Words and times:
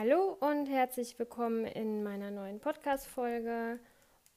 Hallo 0.00 0.36
und 0.38 0.66
herzlich 0.66 1.18
willkommen 1.18 1.64
in 1.64 2.04
meiner 2.04 2.30
neuen 2.30 2.60
Podcast-Folge. 2.60 3.80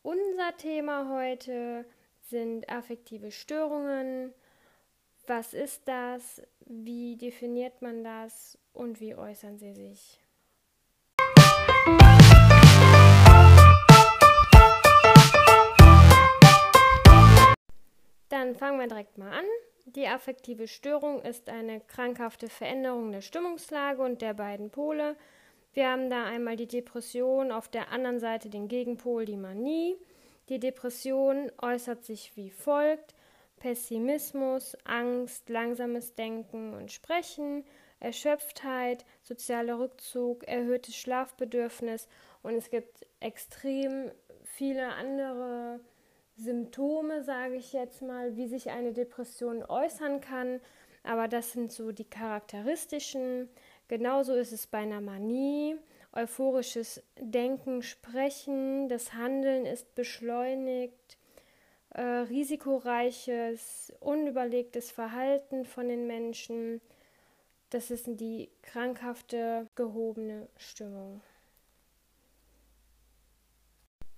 Unser 0.01 0.57
Thema 0.57 1.07
heute 1.07 1.85
sind 2.29 2.67
affektive 2.67 3.29
Störungen. 3.29 4.33
Was 5.27 5.53
ist 5.53 5.87
das? 5.87 6.41
Wie 6.65 7.15
definiert 7.15 7.79
man 7.83 8.03
das? 8.03 8.57
Und 8.73 8.99
wie 9.01 9.13
äußern 9.13 9.59
sie 9.59 9.73
sich? 9.73 10.19
Dann 18.29 18.55
fangen 18.55 18.79
wir 18.79 18.87
direkt 18.87 19.19
mal 19.19 19.31
an. 19.31 19.45
Die 19.85 20.07
affektive 20.07 20.67
Störung 20.67 21.21
ist 21.21 21.49
eine 21.49 21.81
krankhafte 21.81 22.49
Veränderung 22.49 23.11
der 23.11 23.21
Stimmungslage 23.21 24.01
und 24.01 24.23
der 24.23 24.33
beiden 24.33 24.71
Pole. 24.71 25.15
Wir 25.73 25.89
haben 25.89 26.09
da 26.09 26.25
einmal 26.25 26.57
die 26.57 26.67
Depression, 26.67 27.51
auf 27.51 27.69
der 27.69 27.91
anderen 27.91 28.19
Seite 28.19 28.49
den 28.49 28.67
Gegenpol, 28.67 29.25
die 29.25 29.37
Manie. 29.37 29.95
Die 30.49 30.59
Depression 30.59 31.49
äußert 31.61 32.03
sich 32.03 32.35
wie 32.35 32.49
folgt: 32.49 33.15
Pessimismus, 33.57 34.77
Angst, 34.83 35.49
langsames 35.49 36.13
Denken 36.15 36.73
und 36.73 36.91
Sprechen, 36.91 37.63
Erschöpftheit, 38.01 39.05
sozialer 39.21 39.79
Rückzug, 39.79 40.45
erhöhtes 40.45 40.95
Schlafbedürfnis 40.95 42.09
und 42.43 42.55
es 42.55 42.69
gibt 42.69 43.05
extrem 43.19 44.11
viele 44.43 44.89
andere 44.93 45.79
Symptome, 46.35 47.23
sage 47.23 47.55
ich 47.55 47.71
jetzt 47.71 48.01
mal, 48.01 48.35
wie 48.35 48.47
sich 48.47 48.71
eine 48.71 48.93
Depression 48.93 49.63
äußern 49.63 50.21
kann. 50.21 50.59
Aber 51.03 51.27
das 51.27 51.51
sind 51.51 51.71
so 51.71 51.91
die 51.91 52.09
charakteristischen. 52.09 53.49
Genauso 53.91 54.35
ist 54.35 54.53
es 54.53 54.67
bei 54.67 54.77
einer 54.77 55.01
Manie. 55.01 55.75
Euphorisches 56.13 57.03
Denken, 57.19 57.81
Sprechen, 57.81 58.87
das 58.87 59.11
Handeln 59.15 59.65
ist 59.65 59.95
beschleunigt. 59.95 61.17
Äh, 61.89 62.01
risikoreiches, 62.01 63.91
unüberlegtes 63.99 64.91
Verhalten 64.91 65.65
von 65.65 65.89
den 65.89 66.07
Menschen. 66.07 66.79
Das 67.69 67.91
ist 67.91 68.05
die 68.07 68.47
krankhafte, 68.61 69.67
gehobene 69.75 70.47
Stimmung. 70.55 71.19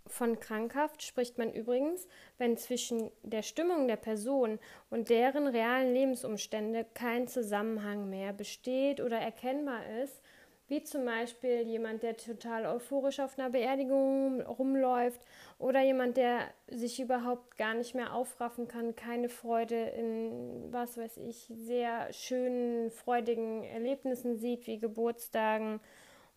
Von 0.08 0.40
krankhaft 0.40 1.02
spricht 1.02 1.38
man 1.38 1.54
übrigens, 1.54 2.08
wenn 2.38 2.58
zwischen 2.58 3.10
der 3.24 3.42
Stimmung 3.42 3.88
der 3.88 3.96
Person 3.96 4.60
und 4.90 5.10
deren 5.10 5.48
realen 5.48 5.94
Lebensumstände 5.94 6.86
kein 6.94 7.28
Zusammenhang 7.28 8.10
mehr 8.10 8.34
besteht 8.34 9.00
oder 9.02 9.18
erkennbar 9.18 9.82
ist, 10.04 10.22
wie 10.68 10.84
zum 10.84 11.06
Beispiel 11.06 11.62
jemand, 11.62 12.04
der 12.04 12.16
total 12.16 12.66
euphorisch 12.66 13.20
auf 13.20 13.38
einer 13.38 13.50
Beerdigung 13.50 14.42
rumläuft 14.42 15.22
oder 15.60 15.82
jemand, 15.82 16.18
der 16.18 16.40
sich 16.68 17.00
überhaupt 17.00 17.58
gar 17.58 17.74
nicht 17.74 17.96
mehr 17.96 18.14
aufraffen 18.14 18.68
kann, 18.68 18.96
keine 18.96 19.30
Freude 19.30 19.76
in, 19.76 20.72
was 20.72 20.98
weiß 20.98 21.18
ich, 21.18 21.48
sehr 21.54 22.12
schönen, 22.14 22.92
freudigen 22.92 23.64
Erlebnissen 23.64 24.38
sieht, 24.38 24.66
wie 24.68 24.80
Geburtstagen 24.80 25.80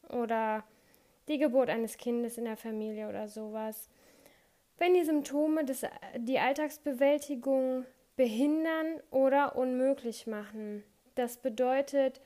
oder 0.08 0.64
die 1.28 1.38
Geburt 1.38 1.70
eines 1.70 1.96
Kindes 1.96 2.38
in 2.38 2.44
der 2.44 2.56
Familie 2.56 3.08
oder 3.08 3.28
sowas. 3.28 3.88
Wenn 4.78 4.94
die 4.94 5.04
Symptome 5.04 5.64
des, 5.64 5.84
die 6.18 6.38
Alltagsbewältigung 6.38 7.86
behindern 8.16 9.00
oder 9.10 9.56
unmöglich 9.56 10.26
machen. 10.26 10.82
Das 11.14 11.36
bedeutet, 11.36 12.20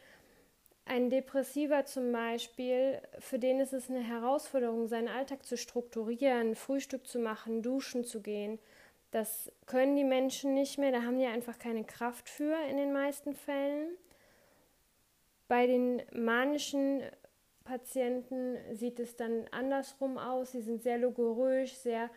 ein 0.84 1.10
Depressiver 1.10 1.84
zum 1.84 2.10
Beispiel, 2.10 3.00
für 3.18 3.38
den 3.38 3.60
ist 3.60 3.72
es 3.72 3.90
eine 3.90 4.00
Herausforderung, 4.00 4.88
seinen 4.88 5.08
Alltag 5.08 5.44
zu 5.44 5.56
strukturieren, 5.56 6.54
Frühstück 6.54 7.06
zu 7.06 7.18
machen, 7.18 7.62
duschen 7.62 8.04
zu 8.04 8.22
gehen. 8.22 8.58
Das 9.10 9.52
können 9.66 9.96
die 9.96 10.04
Menschen 10.04 10.54
nicht 10.54 10.78
mehr, 10.78 10.92
da 10.92 11.02
haben 11.02 11.18
die 11.18 11.26
einfach 11.26 11.58
keine 11.58 11.84
Kraft 11.84 12.28
für 12.28 12.56
in 12.68 12.76
den 12.76 12.92
meisten 12.92 13.34
Fällen. 13.34 13.90
Bei 15.48 15.66
den 15.66 16.02
manischen 16.12 17.02
Patienten 17.70 18.56
sieht 18.74 18.98
es 18.98 19.14
dann 19.14 19.44
andersrum 19.52 20.18
aus. 20.18 20.50
Sie 20.50 20.60
sind 20.60 20.82
sehr 20.82 20.98
logorös, 20.98 21.84
sehr 21.84 22.10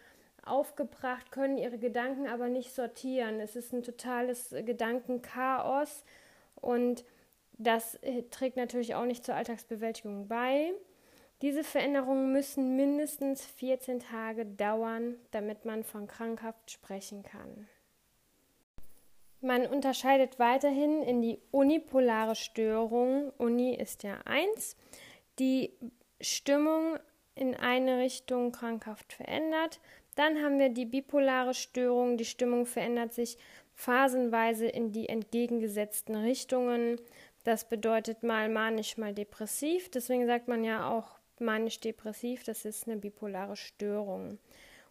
aufgebracht, 0.44 1.32
können 1.32 1.60
ihre 1.60 1.78
Gedanken 1.78 2.28
aber 2.28 2.50
nicht 2.50 2.74
sortieren. 2.74 3.40
Es 3.40 3.56
ist 3.56 3.72
ein 3.72 3.84
totales 3.84 4.50
Gedankenchaos 4.50 6.04
und 6.56 7.06
das 7.60 7.96
äh, 8.02 8.24
trägt 8.32 8.58
natürlich 8.58 8.96
auch 8.96 9.06
nicht 9.06 9.24
zur 9.24 9.36
Alltagsbewältigung 9.36 10.28
bei. 10.28 10.74
Diese 11.44 11.64
Veränderungen 11.64 12.32
müssen 12.32 12.76
mindestens 12.76 13.46
14 13.46 14.00
Tage 14.00 14.48
dauern, 14.48 15.16
damit 15.30 15.66
man 15.66 15.84
von 15.84 16.08
krankhaft 16.08 16.72
sprechen 16.72 17.22
kann. 17.22 17.68
Man 19.40 19.68
unterscheidet 19.68 20.40
weiterhin 20.40 21.04
in 21.04 21.22
die 21.22 21.40
unipolare 21.52 22.36
Störung. 22.36 23.32
Uni 23.38 23.76
ist 23.76 24.02
ja 24.02 24.18
1 24.26 24.78
die 25.40 25.72
Stimmung 26.22 26.98
in 27.36 27.56
eine 27.56 28.00
Richtung 28.00 28.52
krankhaft 28.52 29.14
verändert. 29.14 29.80
Dann 30.16 30.44
haben 30.44 30.60
wir 30.60 30.70
die 30.70 30.86
bipolare 30.86 31.54
Störung. 31.54 32.18
Die 32.18 32.26
Stimmung 32.26 32.66
verändert 32.66 33.14
sich 33.14 33.38
phasenweise 33.74 34.68
in 34.68 34.92
die 34.92 35.10
entgegengesetzten 35.10 36.16
Richtungen. 36.16 37.02
Das 37.44 37.68
bedeutet 37.68 38.24
mal 38.24 38.50
manisch, 38.50 38.98
mal 38.98 39.14
depressiv. 39.14 39.90
Deswegen 39.90 40.28
sagt 40.28 40.48
man 40.48 40.64
ja 40.64 40.90
auch 40.90 41.18
manisch-depressiv. 41.40 42.44
Das 42.44 42.66
ist 42.66 42.88
eine 42.88 42.98
bipolare 42.98 43.58
Störung. 43.58 44.38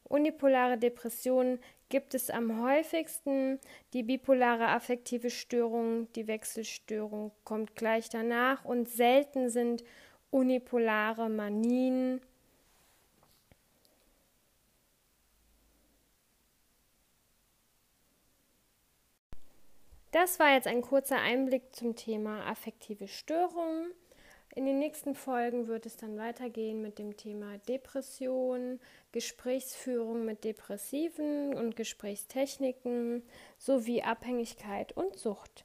Unipolare 0.05 0.77
Depressionen 0.77 1.61
gibt 1.89 2.15
es 2.15 2.29
am 2.29 2.63
häufigsten. 2.63 3.61
Die 3.93 4.03
bipolare 4.03 4.69
affektive 4.69 5.31
Störung, 5.31 6.13
die 6.15 6.27
Wechselstörung 6.27 7.33
kommt 7.45 7.77
gleich 7.77 8.09
danach 8.11 8.65
und 8.65 8.89
selten 8.89 9.49
sind 9.49 9.85
unipolare 10.33 11.29
Manien. 11.29 12.21
Das 20.11 20.39
war 20.39 20.53
jetzt 20.53 20.67
ein 20.67 20.83
kurzer 20.83 21.19
Einblick 21.19 21.75
zum 21.75 21.95
Thema 21.97 22.45
affektive 22.47 23.09
Störungen. 23.09 23.93
In 24.55 24.67
den 24.67 24.79
nächsten 24.79 25.15
Folgen 25.15 25.69
wird 25.69 25.87
es 25.87 25.97
dann 25.97 26.19
weitergehen 26.19 26.83
mit 26.83 26.99
dem 26.99 27.17
Thema 27.17 27.57
Depression, 27.69 28.81
Gesprächsführung 29.13 30.27
mit 30.27 30.45
Depressiven 30.45 31.55
und 31.55 31.77
Gesprächstechniken 31.77 33.23
sowie 33.57 34.03
Abhängigkeit 34.03 34.93
und 34.93 35.17
Sucht. 35.17 35.65